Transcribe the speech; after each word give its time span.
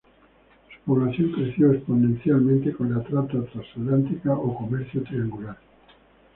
Su 0.73 0.79
población 0.83 1.31
creció 1.31 1.71
exponencialmente 1.73 2.73
con 2.73 2.91
la 2.91 3.03
trata 3.03 3.45
transatlántica 3.45 4.33
o 4.33 4.57
comercio 4.57 5.03
triangular. 5.03 5.55